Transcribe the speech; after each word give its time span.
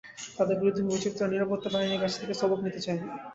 তাদের 0.37 0.55
বিরুদ্ধে 0.59 0.83
অভিযোগ, 0.85 1.13
তারা 1.13 1.31
নিরাপত্তা 1.31 1.69
বাহিনীর 1.73 2.01
কাছ 2.03 2.13
থেকে 2.19 2.33
সবক 2.41 2.59
নিতে 2.61 2.79
চায়নি। 2.85 3.05